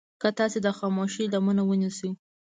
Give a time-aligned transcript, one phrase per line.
[0.21, 2.09] که تاسې د خاموشي لمنه ونيسئ.